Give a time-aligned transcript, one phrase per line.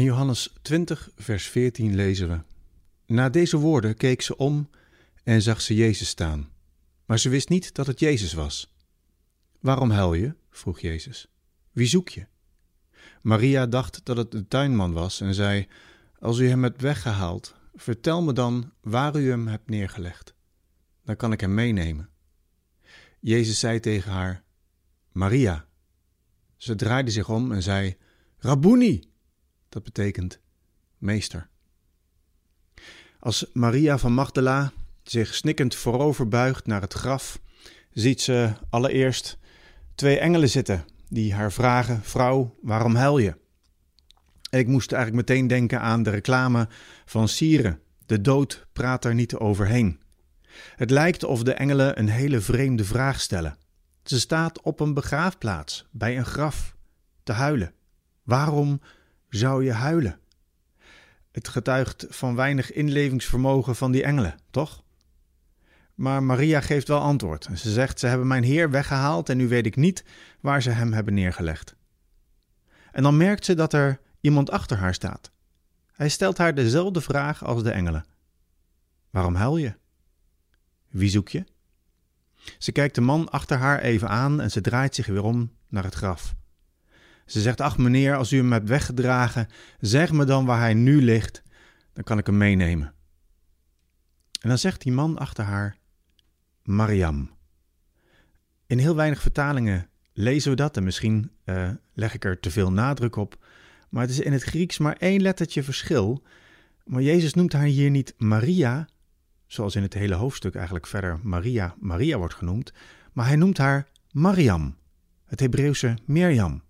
[0.00, 2.40] In Johannes 20, vers 14 lezen we:
[3.06, 4.70] Na deze woorden keek ze om
[5.24, 6.50] en zag ze Jezus staan,
[7.04, 8.74] maar ze wist niet dat het Jezus was.
[9.58, 10.34] Waarom huil je?
[10.50, 11.26] vroeg Jezus.
[11.72, 12.26] Wie zoek je?
[13.22, 15.68] Maria dacht dat het de tuinman was en zei:
[16.18, 20.34] Als u hem hebt weggehaald, vertel me dan waar u hem hebt neergelegd.
[21.04, 22.08] Dan kan ik hem meenemen.
[23.18, 24.42] Jezus zei tegen haar:
[25.12, 25.66] Maria.
[26.56, 27.96] Ze draaide zich om en zei:
[28.38, 29.09] Rabboni.
[29.70, 30.40] Dat betekent
[30.98, 31.48] meester.
[33.18, 34.72] Als Maria van Magdala
[35.02, 37.40] zich snikkend voorover buigt naar het graf,
[37.92, 39.38] ziet ze allereerst
[39.94, 43.38] twee engelen zitten die haar vragen: Vrouw, waarom huil je?
[44.50, 46.68] ik moest eigenlijk meteen denken aan de reclame
[47.04, 47.80] van Sieren.
[48.06, 50.00] De dood praat er niet overheen.
[50.76, 53.56] Het lijkt of de engelen een hele vreemde vraag stellen.
[54.04, 56.76] Ze staat op een begraafplaats, bij een graf,
[57.22, 57.74] te huilen.
[58.22, 58.80] Waarom
[59.30, 60.18] zou je huilen?
[61.30, 64.82] Het getuigt van weinig inlevingsvermogen van die engelen, toch?
[65.94, 67.48] Maar Maria geeft wel antwoord.
[67.54, 70.04] Ze zegt: Ze hebben mijn Heer weggehaald en nu weet ik niet
[70.40, 71.76] waar ze hem hebben neergelegd.
[72.92, 75.30] En dan merkt ze dat er iemand achter haar staat.
[75.92, 78.04] Hij stelt haar dezelfde vraag als de engelen:
[79.10, 79.74] Waarom huil je?
[80.88, 81.44] Wie zoek je?
[82.58, 85.84] Ze kijkt de man achter haar even aan en ze draait zich weer om naar
[85.84, 86.34] het graf.
[87.30, 89.48] Ze zegt: Ach, meneer, als u hem hebt weggedragen,
[89.80, 91.42] zeg me dan waar hij nu ligt,
[91.92, 92.94] dan kan ik hem meenemen.
[94.40, 95.76] En dan zegt die man achter haar:
[96.62, 97.30] Mariam.
[98.66, 102.72] In heel weinig vertalingen lezen we dat en misschien uh, leg ik er te veel
[102.72, 103.44] nadruk op,
[103.88, 106.22] maar het is in het Grieks maar één lettertje verschil.
[106.84, 108.88] Maar Jezus noemt haar hier niet Maria,
[109.46, 112.72] zoals in het hele hoofdstuk eigenlijk verder Maria, Maria wordt genoemd,
[113.12, 114.76] maar hij noemt haar Mariam,
[115.24, 116.62] het Hebreeuwse Mirjam.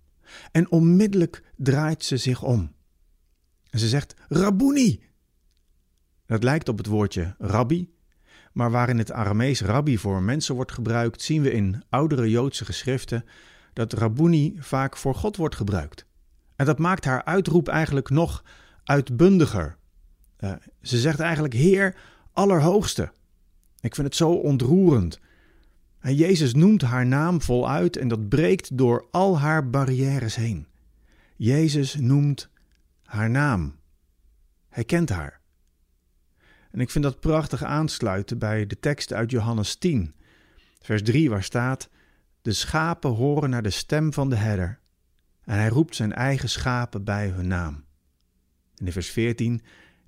[0.51, 2.73] En onmiddellijk draait ze zich om.
[3.69, 5.03] En ze zegt: Rabboni.
[6.25, 7.93] Dat lijkt op het woordje rabbi,
[8.53, 12.65] maar waar in het Aramees rabbi voor mensen wordt gebruikt, zien we in oudere Joodse
[12.65, 13.25] geschriften
[13.73, 16.05] dat rabboni vaak voor God wordt gebruikt.
[16.55, 18.43] En dat maakt haar uitroep eigenlijk nog
[18.83, 19.77] uitbundiger.
[20.39, 21.95] Uh, ze zegt eigenlijk: Heer,
[22.33, 23.11] Allerhoogste.
[23.79, 25.19] Ik vind het zo ontroerend.
[26.01, 30.67] En Jezus noemt haar naam voluit en dat breekt door al haar barrières heen.
[31.35, 32.49] Jezus noemt
[33.03, 33.75] haar naam.
[34.69, 35.39] Hij kent haar.
[36.71, 40.15] En ik vind dat prachtig aansluiten bij de tekst uit Johannes 10,
[40.79, 41.89] vers 3, waar staat:
[42.41, 44.79] De schapen horen naar de stem van de herder,
[45.43, 47.83] en hij roept zijn eigen schapen bij hun naam.
[48.75, 49.61] In vers 14: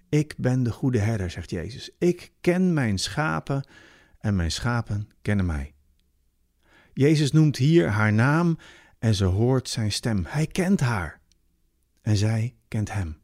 [0.09, 1.89] ik ben de goede herder, zegt Jezus.
[1.97, 3.67] Ik ken mijn schapen
[4.19, 5.73] en mijn schapen kennen mij.
[6.93, 8.57] Jezus noemt hier haar naam
[8.99, 10.23] en ze hoort zijn stem.
[10.27, 11.19] Hij kent haar
[12.01, 13.21] en zij kent hem.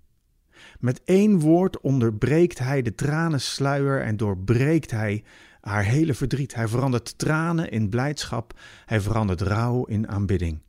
[0.79, 5.23] Met één woord onderbreekt hij de tranensluier en doorbreekt hij
[5.61, 6.55] haar hele verdriet.
[6.55, 10.61] Hij verandert tranen in blijdschap, hij verandert rouw in aanbidding.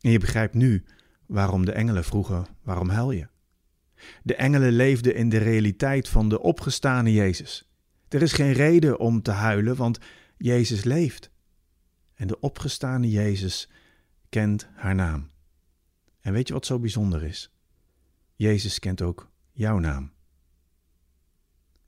[0.00, 0.84] En je begrijpt nu
[1.26, 3.28] waarom de engelen vroegen: waarom huil je?
[4.22, 7.70] De engelen leefden in de realiteit van de opgestane Jezus.
[8.08, 9.98] Er is geen reden om te huilen, want
[10.36, 11.30] Jezus leeft.
[12.18, 13.68] En de opgestane Jezus
[14.28, 15.30] kent haar naam.
[16.20, 17.50] En weet je wat zo bijzonder is?
[18.34, 20.12] Jezus kent ook jouw naam.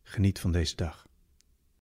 [0.02, 1.08] Geniet van deze dag.